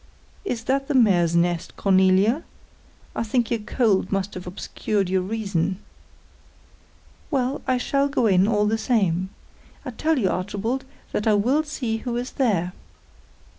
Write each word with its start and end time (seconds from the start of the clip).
Is 0.43 0.63
that 0.63 0.87
the 0.87 0.95
mare's 0.95 1.35
nest, 1.35 1.75
Cornelia? 1.77 2.41
I 3.15 3.21
think 3.21 3.51
your 3.51 3.59
cold 3.59 4.11
must 4.11 4.33
have 4.33 4.47
obscured 4.47 5.09
your 5.09 5.21
reason." 5.21 5.77
"Well, 7.29 7.61
I 7.67 7.77
shall 7.77 8.07
go 8.07 8.25
in, 8.25 8.47
all 8.47 8.65
the 8.65 8.79
same. 8.79 9.29
I 9.85 9.91
tell 9.91 10.17
you, 10.17 10.27
Archibald, 10.27 10.85
that 11.11 11.27
I 11.27 11.35
will 11.35 11.61
see 11.61 11.97
who 11.97 12.17
is 12.17 12.31
there." 12.31 12.73